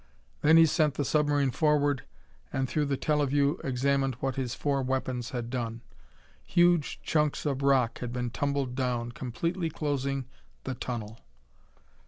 [0.41, 2.05] Then he sent the submarine forward,
[2.51, 5.81] and, through the teleview, examined what his four weapons had done.
[6.43, 10.25] Huge chunks of rock had been tumbled down, completely closing
[10.63, 11.19] the tunnel.